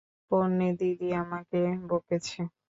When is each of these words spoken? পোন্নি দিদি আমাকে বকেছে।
পোন্নি 0.31 0.69
দিদি 0.79 1.07
আমাকে 1.21 1.59
বকেছে। 1.89 2.39